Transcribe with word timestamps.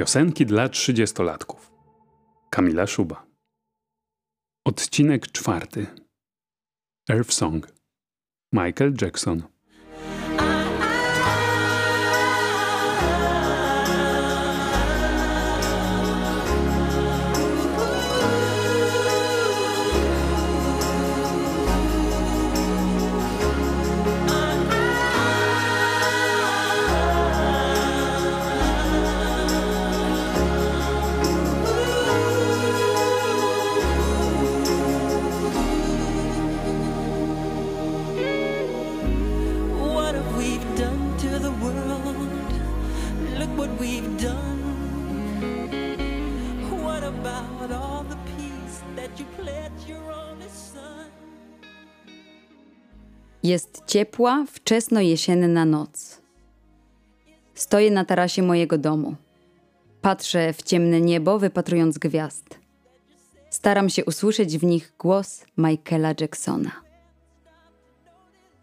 Piosenki 0.00 0.46
dla 0.46 0.68
trzydziestolatków. 0.68 1.72
Kamila 2.50 2.86
Szuba. 2.86 3.26
Odcinek 4.66 5.32
czwarty. 5.32 5.86
Earth 7.10 7.32
Song. 7.32 7.72
Michael 8.52 8.94
Jackson. 9.02 9.42
Jest 53.42 53.82
ciepła, 53.86 54.46
wczesno-jesienna 54.52 55.64
noc. 55.64 56.20
Stoję 57.54 57.90
na 57.90 58.04
tarasie 58.04 58.42
mojego 58.42 58.78
domu. 58.78 59.14
Patrzę 60.02 60.52
w 60.52 60.62
ciemne 60.62 61.00
niebo, 61.00 61.38
wypatrując 61.38 61.98
gwiazd. 61.98 62.58
Staram 63.50 63.88
się 63.88 64.04
usłyszeć 64.04 64.58
w 64.58 64.64
nich 64.64 64.92
głos 64.98 65.44
Michaela 65.58 66.14
Jacksona. 66.20 66.70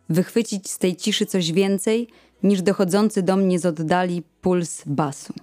Wychwycić 0.10 0.72
z 0.72 0.78
tej 0.78 0.96
ciszy 0.96 1.26
coś 1.26 1.52
więcej 1.52 2.08
niż 2.44 2.62
dochodzący 2.62 3.22
do 3.22 3.36
mnie 3.36 3.60
z 3.60 3.66
oddali 3.66 4.24
puls 4.42 4.84
basu. 4.86 5.34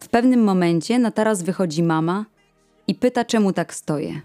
W 0.00 0.08
pewnym 0.08 0.44
momencie 0.44 0.98
na 0.98 1.10
taras 1.10 1.42
wychodzi 1.42 1.82
mama 1.82 2.24
i 2.86 2.94
pyta, 2.94 3.24
czemu 3.24 3.52
tak 3.52 3.74
stoję. 3.74 4.20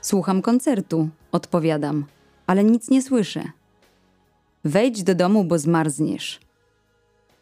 Słucham 0.00 0.42
koncertu, 0.42 1.08
odpowiadam, 1.32 2.04
ale 2.46 2.64
nic 2.64 2.90
nie 2.90 3.02
słyszę. 3.02 3.50
Wejdź 4.64 5.02
do 5.02 5.14
domu, 5.14 5.44
bo 5.44 5.58
zmarzniesz. 5.58 6.40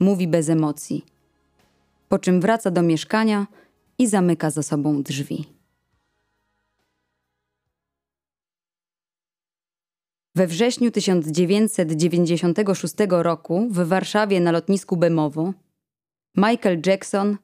Mówi 0.01 0.29
bez 0.29 0.49
emocji. 0.49 1.05
Po 2.09 2.19
czym 2.19 2.41
wraca 2.41 2.71
do 2.71 2.83
mieszkania 2.83 3.47
i 3.99 4.07
zamyka 4.07 4.51
za 4.51 4.63
sobą 4.63 5.03
drzwi. 5.03 5.45
We 10.35 10.47
wrześniu 10.47 10.91
1996 10.91 12.95
roku 13.09 13.69
w 13.71 13.89
Warszawie 13.89 14.41
na 14.41 14.53
lotnisku 14.53 14.97
Bemowo 14.97 15.53
Michael 16.37 16.83
Jackson 16.87 17.37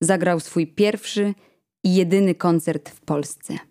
zagrał 0.00 0.40
swój 0.40 0.66
pierwszy 0.66 1.34
i 1.84 1.94
jedyny 1.94 2.34
koncert 2.34 2.90
w 2.90 3.00
Polsce. 3.00 3.67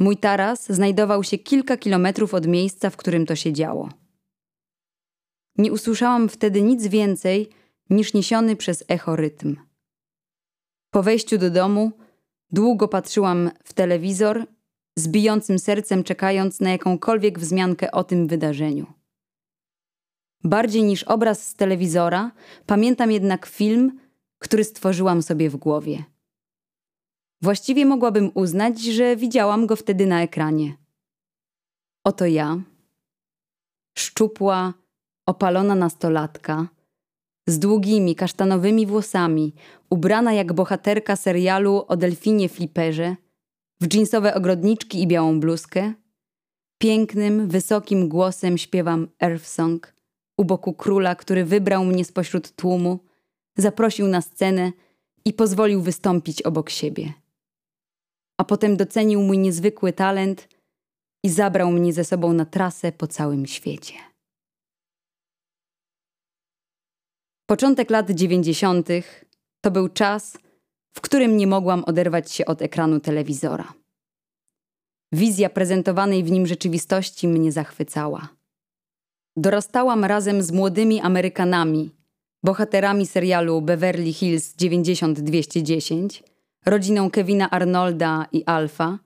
Mój 0.00 0.16
taras 0.16 0.72
znajdował 0.72 1.24
się 1.24 1.38
kilka 1.38 1.76
kilometrów 1.76 2.34
od 2.34 2.46
miejsca, 2.46 2.90
w 2.90 2.96
którym 2.96 3.26
to 3.26 3.36
się 3.36 3.52
działo. 3.52 3.88
Nie 5.58 5.72
usłyszałam 5.72 6.28
wtedy 6.28 6.62
nic 6.62 6.86
więcej 6.86 7.48
niż 7.90 8.14
niesiony 8.14 8.56
przez 8.56 8.84
echo 8.88 9.16
rytm. 9.16 9.56
Po 10.90 11.02
wejściu 11.02 11.38
do 11.38 11.50
domu 11.50 11.92
długo 12.50 12.88
patrzyłam 12.88 13.50
w 13.64 13.72
telewizor, 13.72 14.46
z 14.96 15.08
bijącym 15.08 15.58
sercem 15.58 16.04
czekając 16.04 16.60
na 16.60 16.70
jakąkolwiek 16.70 17.38
wzmiankę 17.38 17.90
o 17.90 18.04
tym 18.04 18.26
wydarzeniu. 18.26 18.86
Bardziej 20.44 20.82
niż 20.82 21.04
obraz 21.04 21.48
z 21.48 21.54
telewizora, 21.54 22.32
pamiętam 22.66 23.12
jednak 23.12 23.46
film, 23.46 24.00
który 24.38 24.64
stworzyłam 24.64 25.22
sobie 25.22 25.50
w 25.50 25.56
głowie. 25.56 26.04
Właściwie 27.42 27.86
mogłabym 27.86 28.30
uznać, 28.34 28.82
że 28.82 29.16
widziałam 29.16 29.66
go 29.66 29.76
wtedy 29.76 30.06
na 30.06 30.22
ekranie. 30.22 30.76
Oto 32.04 32.26
ja, 32.26 32.62
szczupła, 33.98 34.74
opalona 35.26 35.74
nastolatka, 35.74 36.68
z 37.46 37.58
długimi, 37.58 38.14
kasztanowymi 38.14 38.86
włosami, 38.86 39.54
ubrana 39.90 40.32
jak 40.32 40.52
bohaterka 40.52 41.16
serialu 41.16 41.84
o 41.88 41.96
delfinie 41.96 42.48
fliperze, 42.48 43.16
w 43.80 43.86
dżinsowe 43.86 44.34
ogrodniczki 44.34 45.02
i 45.02 45.06
białą 45.06 45.40
bluzkę, 45.40 45.92
pięknym, 46.78 47.48
wysokim 47.48 48.08
głosem 48.08 48.58
śpiewam 48.58 49.08
Earth 49.22 49.46
Song. 49.46 49.94
U 50.38 50.44
boku 50.44 50.72
króla, 50.72 51.14
który 51.14 51.44
wybrał 51.44 51.84
mnie 51.84 52.04
spośród 52.04 52.50
tłumu, 52.50 52.98
zaprosił 53.56 54.06
na 54.08 54.20
scenę 54.20 54.72
i 55.24 55.32
pozwolił 55.32 55.82
wystąpić 55.82 56.42
obok 56.42 56.70
siebie. 56.70 57.12
A 58.40 58.44
potem 58.44 58.76
docenił 58.76 59.22
mój 59.22 59.38
niezwykły 59.38 59.92
talent 59.92 60.48
i 61.24 61.30
zabrał 61.30 61.70
mnie 61.70 61.92
ze 61.92 62.04
sobą 62.04 62.32
na 62.32 62.44
trasę 62.44 62.92
po 62.92 63.06
całym 63.06 63.46
świecie. 63.46 63.94
Początek 67.46 67.90
lat 67.90 68.10
dziewięćdziesiątych 68.10 69.24
to 69.64 69.70
był 69.70 69.88
czas, 69.88 70.38
w 70.94 71.00
którym 71.00 71.36
nie 71.36 71.46
mogłam 71.46 71.84
oderwać 71.84 72.32
się 72.32 72.46
od 72.46 72.62
ekranu 72.62 73.00
telewizora. 73.00 73.72
Wizja 75.12 75.50
prezentowanej 75.50 76.24
w 76.24 76.30
nim 76.30 76.46
rzeczywistości 76.46 77.28
mnie 77.28 77.52
zachwycała. 77.52 78.28
Dorastałam 79.36 80.04
razem 80.04 80.42
z 80.42 80.52
młodymi 80.52 81.00
Amerykanami, 81.00 81.90
bohaterami 82.44 83.06
serialu 83.06 83.62
Beverly 83.62 84.12
Hills 84.12 84.54
90210, 84.56 86.29
rodziną 86.66 87.10
Kevina 87.10 87.50
Arnolda 87.50 88.26
i 88.32 88.44
Alfa, 88.44 88.98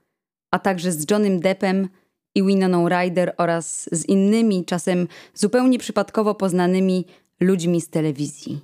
a 0.50 0.58
także 0.58 0.92
z 0.92 1.10
Johnem 1.10 1.40
Deppem 1.40 1.88
i 2.34 2.42
Winoną 2.42 2.88
Ryder 2.88 3.34
oraz 3.38 3.88
z 3.92 4.04
innymi, 4.04 4.64
czasem 4.64 5.08
zupełnie 5.34 5.78
przypadkowo 5.78 6.34
poznanymi 6.34 7.04
ludźmi 7.40 7.80
z 7.80 7.88
telewizji. 7.88 8.60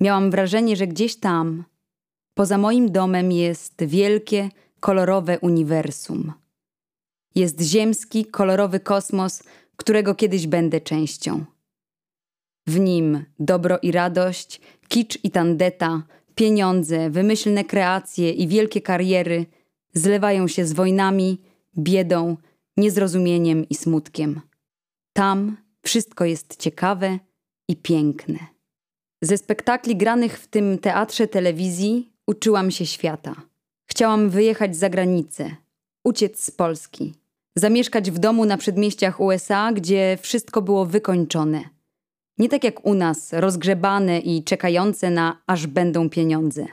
Miałam 0.00 0.30
wrażenie, 0.30 0.76
że 0.76 0.86
gdzieś 0.86 1.16
tam, 1.16 1.64
poza 2.34 2.58
moim 2.58 2.92
domem, 2.92 3.32
jest 3.32 3.84
wielkie, 3.84 4.48
kolorowe 4.80 5.38
uniwersum. 5.38 6.32
Jest 7.34 7.60
ziemski, 7.60 8.24
kolorowy 8.24 8.80
kosmos, 8.80 9.42
którego 9.76 10.14
kiedyś 10.14 10.46
będę 10.46 10.80
częścią. 10.80 11.44
W 12.66 12.78
nim 12.78 13.24
dobro 13.38 13.78
i 13.82 13.92
radość, 13.92 14.60
kicz 14.88 15.24
i 15.24 15.30
tandeta, 15.30 16.02
pieniądze, 16.36 17.10
wymyślne 17.10 17.64
kreacje 17.64 18.30
i 18.30 18.48
wielkie 18.48 18.80
kariery 18.80 19.46
zlewają 19.94 20.48
się 20.48 20.66
z 20.66 20.72
wojnami, 20.72 21.40
biedą, 21.78 22.36
niezrozumieniem 22.76 23.68
i 23.68 23.74
smutkiem. 23.74 24.40
Tam 25.12 25.56
wszystko 25.82 26.24
jest 26.24 26.56
ciekawe 26.56 27.18
i 27.68 27.76
piękne. 27.76 28.38
Ze 29.22 29.38
spektakli 29.38 29.96
granych 29.96 30.38
w 30.38 30.46
tym 30.46 30.78
teatrze 30.78 31.28
telewizji 31.28 32.12
uczyłam 32.26 32.70
się 32.70 32.86
świata. 32.86 33.34
Chciałam 33.86 34.30
wyjechać 34.30 34.76
za 34.76 34.90
granicę, 34.90 35.56
uciec 36.04 36.44
z 36.44 36.50
Polski, 36.50 37.14
zamieszkać 37.56 38.10
w 38.10 38.18
domu 38.18 38.44
na 38.44 38.56
przedmieściach 38.56 39.20
USA, 39.20 39.72
gdzie 39.72 40.18
wszystko 40.20 40.62
było 40.62 40.86
wykończone. 40.86 41.75
Nie 42.38 42.48
tak 42.48 42.64
jak 42.64 42.86
u 42.86 42.94
nas, 42.94 43.32
rozgrzebane 43.32 44.18
i 44.18 44.44
czekające 44.44 45.10
na 45.10 45.42
aż 45.46 45.66
będą 45.66 46.10
pieniądze. 46.10 46.66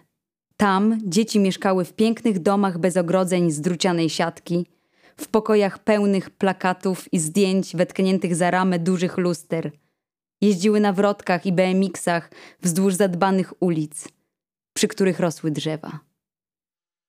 Tam 0.57 0.99
dzieci 1.03 1.39
mieszkały 1.39 1.85
w 1.85 1.93
pięknych 1.93 2.39
domach 2.39 2.77
bez 2.77 2.97
ogrodzeń 2.97 3.51
z 3.51 3.61
drucianej 3.61 4.09
siatki, 4.09 4.65
w 5.17 5.27
pokojach 5.27 5.79
pełnych 5.79 6.29
plakatów 6.29 7.13
i 7.13 7.19
zdjęć 7.19 7.75
wetkniętych 7.75 8.35
za 8.35 8.51
ramę 8.51 8.79
dużych 8.79 9.17
luster. 9.17 9.71
Jeździły 10.41 10.79
na 10.79 10.93
wrotkach 10.93 11.45
i 11.45 11.53
BMX-ach 11.53 12.31
wzdłuż 12.61 12.93
zadbanych 12.93 13.53
ulic, 13.59 14.07
przy 14.73 14.87
których 14.87 15.19
rosły 15.19 15.51
drzewa. 15.51 15.99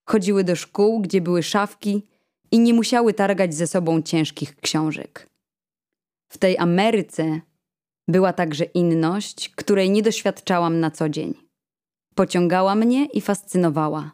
Chodziły 0.09 0.45
do 0.45 0.57
szkół, 0.57 1.01
gdzie 1.01 1.21
były 1.21 1.43
szafki 1.43 2.07
i 2.51 2.59
nie 2.59 2.75
musiały 2.75 3.15
targać 3.15 3.55
ze 3.55 3.67
sobą 3.67 4.03
ciężkich 4.03 4.57
książek. 4.57 5.29
W 6.29 6.39
tej 6.39 6.59
Ameryce 6.59 7.41
była 8.09 8.33
także 8.33 8.65
inność, 8.65 9.49
której 9.49 9.91
nie 9.91 10.03
doświadczałam 10.03 10.81
na 10.81 10.91
co 10.91 11.09
dzień. 11.09 11.35
Pociągała 12.15 12.75
mnie 12.75 13.07
i 13.07 13.21
fascynowała. 13.21 14.13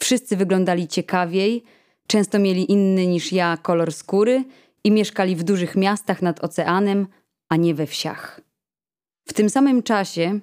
Wszyscy 0.00 0.36
wyglądali 0.36 0.88
ciekawiej, 0.88 1.64
często 2.06 2.38
mieli 2.38 2.72
inny 2.72 3.06
niż 3.06 3.32
ja 3.32 3.56
kolor 3.56 3.92
skóry 3.92 4.44
i 4.84 4.90
mieszkali 4.90 5.36
w 5.36 5.42
dużych 5.42 5.76
miastach 5.76 6.22
nad 6.22 6.44
oceanem, 6.44 7.06
a 7.48 7.56
nie 7.56 7.74
we 7.74 7.86
wsiach. 7.86 8.40
W 9.28 9.32
tym 9.32 9.50
samym 9.50 9.82
czasie 9.82 10.40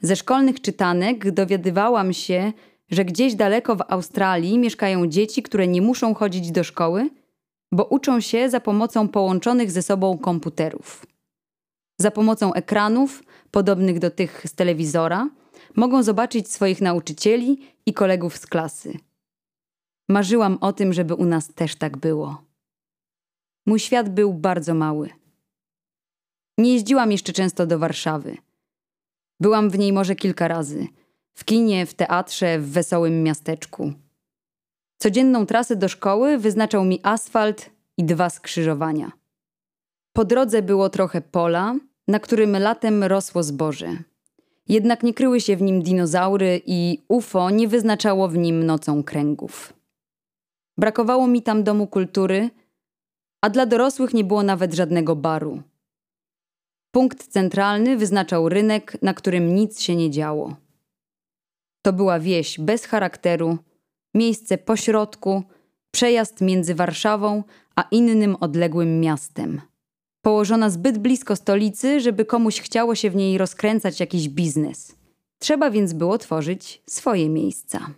ze 0.00 0.16
szkolnych 0.16 0.60
czytanek 0.60 1.30
dowiadywałam 1.30 2.12
się, 2.12 2.52
że 2.90 3.04
gdzieś 3.04 3.34
daleko 3.34 3.76
w 3.76 3.82
Australii 3.88 4.58
mieszkają 4.58 5.06
dzieci, 5.06 5.42
które 5.42 5.66
nie 5.66 5.82
muszą 5.82 6.14
chodzić 6.14 6.50
do 6.50 6.64
szkoły, 6.64 7.10
bo 7.72 7.84
uczą 7.84 8.20
się 8.20 8.50
za 8.50 8.60
pomocą 8.60 9.08
połączonych 9.08 9.70
ze 9.70 9.82
sobą 9.82 10.18
komputerów. 10.18 11.06
Za 11.98 12.10
pomocą 12.10 12.54
ekranów, 12.54 13.22
podobnych 13.50 13.98
do 13.98 14.10
tych 14.10 14.42
z 14.46 14.54
telewizora, 14.54 15.30
mogą 15.76 16.02
zobaczyć 16.02 16.50
swoich 16.52 16.80
nauczycieli 16.80 17.60
i 17.86 17.94
kolegów 17.94 18.36
z 18.36 18.46
klasy. 18.46 18.98
Marzyłam 20.08 20.58
o 20.60 20.72
tym, 20.72 20.92
żeby 20.92 21.14
u 21.14 21.24
nas 21.24 21.54
też 21.54 21.76
tak 21.76 21.96
było. 21.96 22.42
Mój 23.66 23.80
świat 23.80 24.08
był 24.08 24.34
bardzo 24.34 24.74
mały. 24.74 25.10
Nie 26.58 26.72
jeździłam 26.72 27.12
jeszcze 27.12 27.32
często 27.32 27.66
do 27.66 27.78
Warszawy. 27.78 28.36
Byłam 29.40 29.70
w 29.70 29.78
niej 29.78 29.92
może 29.92 30.16
kilka 30.16 30.48
razy. 30.48 30.86
W 31.34 31.44
kinie, 31.44 31.86
w 31.86 31.94
teatrze, 31.94 32.58
w 32.58 32.70
wesołym 32.70 33.22
miasteczku. 33.22 33.92
Codzienną 34.98 35.46
trasę 35.46 35.76
do 35.76 35.88
szkoły 35.88 36.38
wyznaczał 36.38 36.84
mi 36.84 37.00
asfalt 37.02 37.70
i 37.96 38.04
dwa 38.04 38.30
skrzyżowania. 38.30 39.12
Po 40.16 40.24
drodze 40.24 40.62
było 40.62 40.88
trochę 40.90 41.20
pola, 41.20 41.74
na 42.08 42.20
którym 42.20 42.56
latem 42.56 43.04
rosło 43.04 43.42
zboże. 43.42 43.88
Jednak 44.68 45.02
nie 45.02 45.14
kryły 45.14 45.40
się 45.40 45.56
w 45.56 45.62
nim 45.62 45.82
dinozaury 45.82 46.60
i 46.66 47.04
UFO 47.08 47.50
nie 47.50 47.68
wyznaczało 47.68 48.28
w 48.28 48.36
nim 48.36 48.66
nocą 48.66 49.02
kręgów. 49.04 49.72
Brakowało 50.78 51.26
mi 51.26 51.42
tam 51.42 51.64
domu 51.64 51.86
kultury, 51.86 52.50
a 53.40 53.50
dla 53.50 53.66
dorosłych 53.66 54.14
nie 54.14 54.24
było 54.24 54.42
nawet 54.42 54.74
żadnego 54.74 55.16
baru. 55.16 55.62
Punkt 56.90 57.26
centralny 57.26 57.96
wyznaczał 57.96 58.48
rynek, 58.48 59.02
na 59.02 59.14
którym 59.14 59.54
nic 59.54 59.80
się 59.80 59.96
nie 59.96 60.10
działo. 60.10 60.56
To 61.82 61.92
była 61.92 62.20
wieś 62.20 62.60
bez 62.60 62.84
charakteru, 62.84 63.58
miejsce 64.14 64.58
pośrodku, 64.58 65.42
przejazd 65.90 66.40
między 66.40 66.74
Warszawą 66.74 67.42
a 67.74 67.82
innym 67.90 68.36
odległym 68.40 69.00
miastem. 69.00 69.60
Położona 70.26 70.70
zbyt 70.70 70.98
blisko 70.98 71.36
stolicy, 71.36 72.00
żeby 72.00 72.24
komuś 72.24 72.60
chciało 72.60 72.94
się 72.94 73.10
w 73.10 73.16
niej 73.16 73.38
rozkręcać 73.38 74.00
jakiś 74.00 74.28
biznes. 74.28 74.96
Trzeba 75.38 75.70
więc 75.70 75.92
było 75.92 76.18
tworzyć 76.18 76.82
swoje 76.86 77.28
miejsca. 77.28 77.90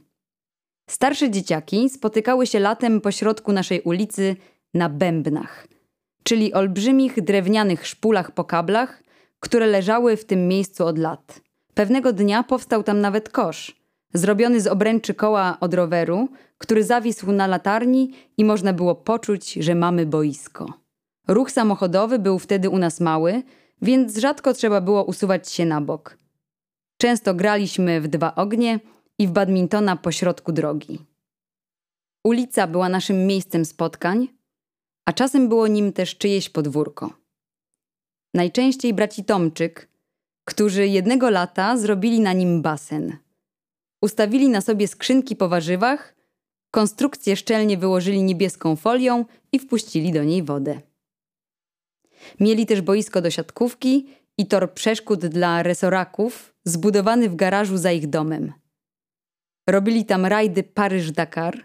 Starsze 0.90 1.30
dzieciaki 1.30 1.90
spotykały 1.90 2.46
się 2.46 2.58
latem 2.58 3.00
pośrodku 3.00 3.52
naszej 3.52 3.80
ulicy 3.80 4.36
na 4.74 4.88
bębnach, 4.88 5.68
czyli 6.22 6.54
olbrzymich 6.54 7.20
drewnianych 7.20 7.86
szpulach 7.86 8.30
po 8.30 8.44
kablach, 8.44 9.02
które 9.40 9.66
leżały 9.66 10.16
w 10.16 10.24
tym 10.24 10.48
miejscu 10.48 10.86
od 10.86 10.98
lat. 10.98 11.40
Pewnego 11.74 12.12
dnia 12.12 12.42
powstał 12.42 12.82
tam 12.82 13.00
nawet 13.00 13.28
kosz, 13.28 13.76
zrobiony 14.14 14.60
z 14.60 14.66
obręczy 14.66 15.14
koła 15.14 15.56
od 15.60 15.74
roweru, 15.74 16.28
który 16.58 16.84
zawisł 16.84 17.32
na 17.32 17.46
latarni 17.46 18.12
i 18.36 18.44
można 18.44 18.72
było 18.72 18.94
poczuć, 18.94 19.52
że 19.52 19.74
mamy 19.74 20.06
boisko. 20.06 20.87
Ruch 21.28 21.50
samochodowy 21.50 22.18
był 22.18 22.38
wtedy 22.38 22.70
u 22.70 22.78
nas 22.78 23.00
mały, 23.00 23.42
więc 23.82 24.16
rzadko 24.16 24.54
trzeba 24.54 24.80
było 24.80 25.04
usuwać 25.04 25.52
się 25.52 25.66
na 25.66 25.80
bok. 25.80 26.18
Często 26.98 27.34
graliśmy 27.34 28.00
w 28.00 28.08
dwa 28.08 28.34
ognie 28.34 28.80
i 29.18 29.26
w 29.26 29.30
badmintona 29.30 29.96
pośrodku 29.96 30.52
drogi. 30.52 30.98
Ulica 32.24 32.66
była 32.66 32.88
naszym 32.88 33.26
miejscem 33.26 33.64
spotkań, 33.64 34.28
a 35.06 35.12
czasem 35.12 35.48
było 35.48 35.66
nim 35.66 35.92
też 35.92 36.16
czyjeś 36.16 36.48
podwórko. 36.48 37.12
Najczęściej 38.34 38.94
braci 38.94 39.24
Tomczyk, 39.24 39.88
którzy 40.44 40.86
jednego 40.86 41.30
lata 41.30 41.76
zrobili 41.76 42.20
na 42.20 42.32
nim 42.32 42.62
basen. 42.62 43.16
Ustawili 44.02 44.48
na 44.48 44.60
sobie 44.60 44.88
skrzynki 44.88 45.36
po 45.36 45.48
warzywach, 45.48 46.14
konstrukcję 46.70 47.36
szczelnie 47.36 47.76
wyłożyli 47.76 48.22
niebieską 48.22 48.76
folią 48.76 49.24
i 49.52 49.58
wpuścili 49.58 50.12
do 50.12 50.24
niej 50.24 50.42
wodę. 50.42 50.87
Mieli 52.40 52.66
też 52.66 52.80
boisko 52.80 53.20
do 53.20 53.30
siatkówki 53.30 54.06
i 54.38 54.46
tor 54.46 54.72
przeszkód 54.74 55.26
dla 55.26 55.62
resoraków 55.62 56.54
zbudowany 56.64 57.28
w 57.28 57.36
garażu 57.36 57.76
za 57.76 57.92
ich 57.92 58.06
domem. 58.06 58.52
Robili 59.68 60.04
tam 60.04 60.26
rajdy 60.26 60.62
Paryż-Dakar 60.62 61.58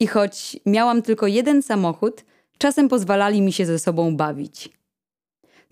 i 0.00 0.06
choć 0.06 0.56
miałam 0.66 1.02
tylko 1.02 1.26
jeden 1.26 1.62
samochód, 1.62 2.24
czasem 2.58 2.88
pozwalali 2.88 3.42
mi 3.42 3.52
się 3.52 3.66
ze 3.66 3.78
sobą 3.78 4.16
bawić. 4.16 4.68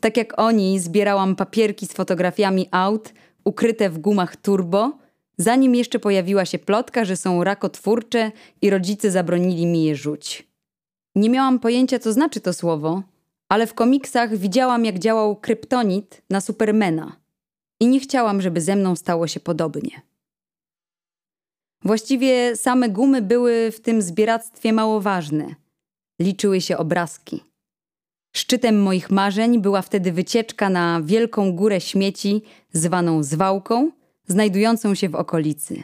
Tak 0.01 0.17
jak 0.17 0.41
oni, 0.41 0.81
zbierałam 0.81 1.37
papierki 1.37 1.87
z 1.87 1.93
fotografiami 1.93 2.69
aut 2.71 3.13
ukryte 3.45 3.91
w 3.91 3.99
gumach 3.99 4.37
turbo, 4.37 4.99
zanim 5.39 5.75
jeszcze 5.75 5.99
pojawiła 5.99 6.45
się 6.45 6.59
plotka, 6.59 7.05
że 7.05 7.17
są 7.17 7.45
rakotwórcze 7.45 8.33
i 8.63 8.71
rodzice 8.71 9.11
zabronili 9.11 9.67
mi 9.67 9.85
je 9.85 9.97
rzuć. 9.97 10.49
Nie 11.15 11.31
miałam 11.31 11.59
pojęcia, 11.59 11.99
co 11.99 12.13
znaczy 12.13 12.41
to 12.41 12.53
słowo, 12.53 13.03
ale 13.49 13.67
w 13.67 13.75
komiksach 13.75 14.37
widziałam, 14.37 14.85
jak 14.85 14.99
działał 14.99 15.37
kryptonit 15.37 16.23
na 16.31 16.41
Supermana 16.41 17.17
i 17.81 17.87
nie 17.87 18.01
chciałam, 18.01 18.43
żeby 18.43 18.61
ze 18.61 18.77
mną 18.77 18.97
stało 18.97 19.27
się 19.27 19.41
podobnie. 19.41 20.03
Właściwie 21.85 22.57
same 22.57 22.89
gumy 22.89 23.23
były 23.23 23.71
w 23.71 23.81
tym 23.81 24.03
zbieractwie 24.03 24.73
mało 24.73 25.01
ważne. 25.01 25.55
Liczyły 26.21 26.61
się 26.61 26.79
obrazki. 26.79 27.45
Szczytem 28.37 28.83
moich 28.83 29.11
marzeń 29.11 29.61
była 29.61 29.83
wtedy 29.83 30.13
wycieczka 30.13 30.71
na 30.71 31.01
wielką 31.05 31.53
górę 31.53 31.81
śmieci 31.81 32.43
zwaną 32.73 33.23
Zwałką, 33.23 33.91
znajdującą 34.27 34.95
się 34.95 35.09
w 35.09 35.15
okolicy. 35.15 35.83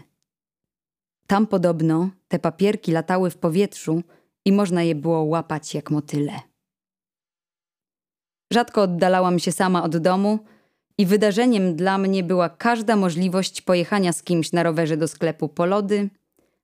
Tam 1.26 1.46
podobno 1.46 2.10
te 2.28 2.38
papierki 2.38 2.92
latały 2.92 3.30
w 3.30 3.36
powietrzu 3.36 4.02
i 4.44 4.52
można 4.52 4.82
je 4.82 4.94
było 4.94 5.22
łapać 5.22 5.74
jak 5.74 5.90
motyle. 5.90 6.40
Rzadko 8.54 8.82
oddalałam 8.82 9.38
się 9.38 9.52
sama 9.52 9.82
od 9.82 9.96
domu 9.96 10.38
i 10.98 11.06
wydarzeniem 11.06 11.76
dla 11.76 11.98
mnie 11.98 12.22
była 12.22 12.48
każda 12.48 12.96
możliwość 12.96 13.62
pojechania 13.62 14.12
z 14.12 14.22
kimś 14.22 14.52
na 14.52 14.62
rowerze 14.62 14.96
do 14.96 15.08
sklepu 15.08 15.48
po 15.48 15.66
lody, 15.66 16.10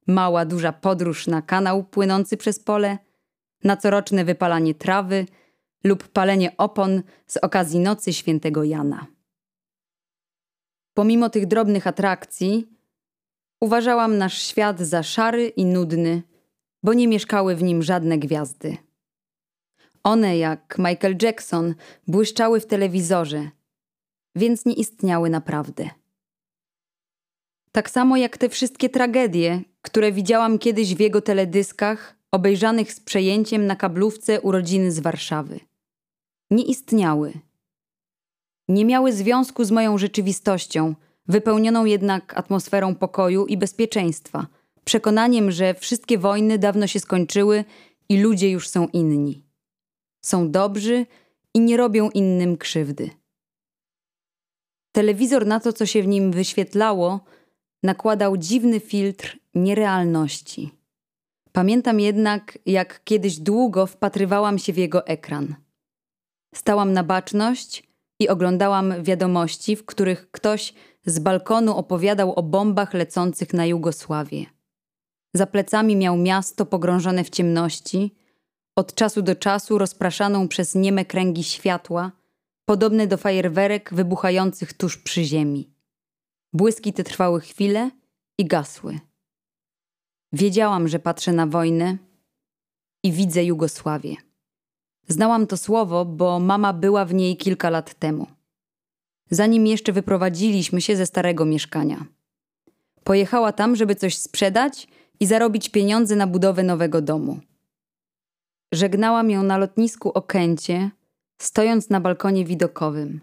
mała, 0.07 0.45
duża 0.45 0.73
podróż 0.73 1.27
na 1.27 1.43
kanał 1.43 1.85
płynący 1.85 2.37
przez 2.37 2.59
pole, 2.59 2.99
na 3.65 3.77
coroczne 3.77 4.25
wypalanie 4.25 4.75
trawy 4.75 5.27
lub 5.85 6.09
palenie 6.09 6.57
opon 6.57 7.03
z 7.27 7.37
okazji 7.37 7.81
nocy 7.81 8.13
świętego 8.13 8.65
Jana. 8.65 9.07
Pomimo 10.95 11.31
tych 11.31 11.47
drobnych 11.47 11.87
atrakcji, 11.87 12.69
uważałam 13.61 14.19
nasz 14.19 14.43
świat 14.43 14.81
za 14.81 15.03
szary 15.03 15.49
i 15.49 15.65
nudny, 15.65 16.23
bo 16.83 16.95
nie 16.95 17.09
mieszkały 17.09 17.57
w 17.57 17.63
nim 17.63 17.83
żadne 17.83 18.19
gwiazdy. 18.19 18.77
One, 20.03 20.39
jak 20.39 20.77
Michael 20.79 21.17
Jackson, 21.23 21.75
błyszczały 22.07 22.61
w 22.61 22.67
telewizorze, 22.67 23.51
więc 24.37 24.65
nie 24.65 24.75
istniały 24.75 25.31
naprawdę. 25.31 25.91
Tak 27.73 27.91
samo 27.91 28.17
jak 28.17 28.39
te 28.39 28.49
wszystkie 28.49 28.89
tragedie, 28.89 29.63
które 29.83 30.13
widziałam 30.13 30.59
kiedyś 30.59 30.95
w 30.95 31.01
jego 31.01 31.21
teledyskach, 31.21 32.17
obejrzanych 32.33 32.93
z 32.93 33.01
przejęciem 33.01 33.67
na 33.67 33.77
kablówce 33.77 34.41
urodziny 34.41 34.93
z 34.93 35.01
Warszawy. 35.01 35.61
Nie 36.51 36.65
istniały. 36.65 37.33
Nie 38.69 38.85
miały 38.85 39.13
związku 39.13 39.65
z 39.65 39.71
moją 39.71 39.99
rzeczywistością, 39.99 40.95
wypełnioną 41.27 41.85
jednak 41.85 42.39
atmosferą 42.39 42.95
pokoju 42.95 43.47
i 43.47 43.57
bezpieczeństwa, 43.57 44.47
przekonaniem, 44.85 45.51
że 45.51 45.75
wszystkie 45.75 46.19
wojny 46.19 46.59
dawno 46.59 46.87
się 46.87 47.01
skończyły 47.01 47.65
i 48.09 48.21
ludzie 48.21 48.51
już 48.51 48.69
są 48.69 48.89
inni 48.89 49.50
są 50.21 50.51
dobrzy 50.51 51.07
i 51.55 51.61
nie 51.61 51.77
robią 51.77 52.11
innym 52.11 52.57
krzywdy. 52.57 53.11
Telewizor 54.93 55.47
na 55.47 55.61
to, 55.61 55.73
co 55.73 55.87
się 55.87 56.03
w 56.03 56.07
nim 56.07 56.33
wyświetlało, 56.33 57.21
nakładał 57.83 58.37
dziwny 58.37 58.81
filtr 58.81 59.39
nierealności. 59.55 60.71
Pamiętam 61.53 62.01
jednak, 62.01 62.59
jak 62.67 63.05
kiedyś 63.05 63.39
długo 63.39 63.87
wpatrywałam 63.87 64.59
się 64.59 64.73
w 64.73 64.77
jego 64.77 65.07
ekran. 65.07 65.55
Stałam 66.55 66.93
na 66.93 67.05
baczność 67.05 67.91
i 68.21 68.29
oglądałam 68.29 69.03
wiadomości, 69.03 69.77
w 69.77 69.85
których 69.85 70.31
ktoś 70.31 70.75
z 71.07 71.19
balkonu 71.19 71.77
opowiadał 71.77 72.35
o 72.35 72.43
bombach 72.43 72.95
lecących 72.95 73.53
na 73.55 73.67
Jugosławię. 73.67 74.47
Za 75.35 75.47
plecami 75.47 75.97
miał 75.97 76.17
miasto 76.17 76.67
pogrążone 76.67 77.25
w 77.25 77.31
ciemności, 77.31 78.15
od 78.81 78.95
czasu 78.95 79.23
do 79.23 79.35
czasu 79.37 79.79
rozpraszaną 79.79 80.49
przez 80.49 80.75
nieme 80.75 81.05
kręgi 81.05 81.45
światła, 81.45 82.13
podobne 82.65 83.07
do 83.07 83.17
fajerwerek 83.17 83.95
wybuchających 83.95 84.73
tuż 84.73 84.99
przy 84.99 85.25
ziemi. 85.25 85.71
Błyski 86.53 86.93
te 86.93 87.05
trwały 87.05 87.41
chwilę 87.41 87.91
i 88.39 88.45
gasły. 88.45 89.01
Wiedziałam, 90.33 90.89
że 90.89 90.99
patrzę 90.99 91.33
na 91.33 91.47
wojnę 91.47 91.99
i 93.03 93.13
widzę 93.13 93.45
Jugosławię. 93.45 94.17
Znałam 95.09 95.47
to 95.47 95.57
słowo, 95.57 96.05
bo 96.05 96.41
mama 96.41 96.73
była 96.73 97.05
w 97.05 97.15
niej 97.15 97.37
kilka 97.37 97.71
lat 97.71 97.95
temu. 97.95 98.27
zanim 99.31 99.67
jeszcze 99.67 99.93
wyprowadziliśmy 99.93 100.81
się 100.81 100.97
ze 100.97 101.07
starego 101.07 101.45
mieszkania. 101.45 102.07
Pojechała 103.05 103.53
tam, 103.53 103.77
żeby 103.77 103.95
coś 103.95 104.17
sprzedać 104.19 104.89
i 105.21 105.27
zarobić 105.27 105.69
pieniądze 105.69 106.17
na 106.17 106.27
budowę 106.27 106.63
nowego 106.63 107.03
domu. 107.03 107.41
Żegnałam 108.73 109.31
ją 109.31 109.43
na 109.43 109.59
lotnisku 109.59 110.09
Okęcie, 110.09 110.91
stojąc 111.43 111.91
na 111.91 112.01
balkonie 112.01 112.45
widokowym, 112.45 113.21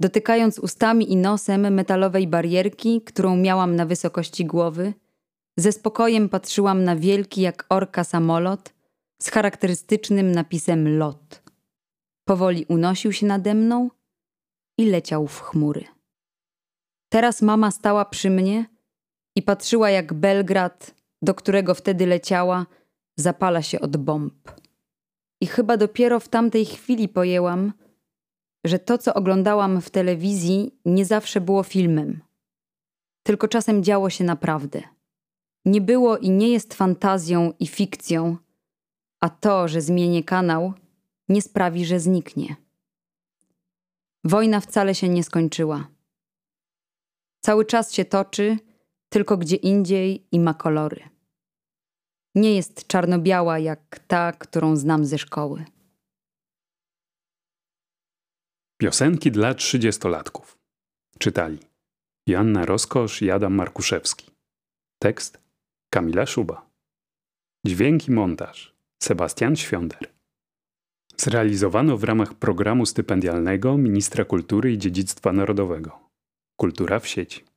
dotykając 0.00 0.58
ustami 0.58 1.12
i 1.12 1.16
nosem 1.16 1.74
metalowej 1.74 2.26
barierki, 2.26 3.02
którą 3.02 3.36
miałam 3.36 3.76
na 3.76 3.86
wysokości 3.86 4.46
głowy. 4.46 4.94
Ze 5.56 5.72
spokojem 5.72 6.28
patrzyłam 6.28 6.84
na 6.84 6.96
wielki 6.96 7.40
jak 7.40 7.66
orka 7.68 8.04
samolot 8.04 8.74
z 9.22 9.30
charakterystycznym 9.30 10.32
napisem 10.32 10.98
LOT. 10.98 11.42
Powoli 12.24 12.64
unosił 12.68 13.12
się 13.12 13.26
nade 13.26 13.54
mną 13.54 13.90
i 14.78 14.90
leciał 14.90 15.26
w 15.26 15.40
chmury. 15.40 15.84
Teraz 17.12 17.42
mama 17.42 17.70
stała 17.70 18.04
przy 18.04 18.30
mnie 18.30 18.66
i 19.36 19.42
patrzyła, 19.42 19.90
jak 19.90 20.14
Belgrad, 20.14 20.94
do 21.22 21.34
którego 21.34 21.74
wtedy 21.74 22.06
leciała, 22.06 22.66
zapala 23.16 23.62
się 23.62 23.80
od 23.80 23.96
bomb. 23.96 24.59
I 25.40 25.46
chyba 25.46 25.76
dopiero 25.76 26.20
w 26.20 26.28
tamtej 26.28 26.64
chwili 26.64 27.08
pojęłam, 27.08 27.72
że 28.64 28.78
to, 28.78 28.98
co 28.98 29.14
oglądałam 29.14 29.80
w 29.80 29.90
telewizji, 29.90 30.74
nie 30.84 31.04
zawsze 31.04 31.40
było 31.40 31.62
filmem, 31.62 32.20
tylko 33.22 33.48
czasem 33.48 33.82
działo 33.82 34.10
się 34.10 34.24
naprawdę. 34.24 34.82
Nie 35.64 35.80
było 35.80 36.18
i 36.18 36.30
nie 36.30 36.48
jest 36.48 36.74
fantazją 36.74 37.52
i 37.58 37.66
fikcją, 37.66 38.36
a 39.20 39.28
to, 39.28 39.68
że 39.68 39.80
zmienię 39.80 40.24
kanał, 40.24 40.72
nie 41.28 41.42
sprawi, 41.42 41.84
że 41.86 42.00
zniknie. 42.00 42.56
Wojna 44.24 44.60
wcale 44.60 44.94
się 44.94 45.08
nie 45.08 45.24
skończyła. 45.24 45.88
Cały 47.40 47.64
czas 47.64 47.92
się 47.92 48.04
toczy, 48.04 48.58
tylko 49.08 49.36
gdzie 49.36 49.56
indziej 49.56 50.26
i 50.32 50.40
ma 50.40 50.54
kolory. 50.54 51.19
Nie 52.34 52.56
jest 52.56 52.86
czarno-biała 52.86 53.58
jak 53.58 53.98
ta, 54.06 54.32
którą 54.32 54.76
znam 54.76 55.04
ze 55.04 55.18
szkoły. 55.18 55.64
Piosenki 58.80 59.30
dla 59.30 59.54
trzydziestolatków. 59.54 60.58
Czytali 61.18 61.58
Joanna 62.26 62.66
Roskosz 62.66 63.22
i 63.22 63.30
Adam 63.30 63.54
Markuszewski. 63.54 64.30
Tekst 65.02 65.40
Kamila 65.90 66.26
Szuba. 66.26 66.70
Dźwięk 67.66 68.08
i 68.08 68.10
montaż 68.10 68.74
Sebastian 69.02 69.56
Świąder. 69.56 70.12
Zrealizowano 71.16 71.96
w 71.96 72.04
ramach 72.04 72.34
programu 72.34 72.86
stypendialnego 72.86 73.78
Ministra 73.78 74.24
Kultury 74.24 74.72
i 74.72 74.78
Dziedzictwa 74.78 75.32
Narodowego. 75.32 75.98
Kultura 76.56 77.00
w 77.00 77.06
sieci. 77.06 77.49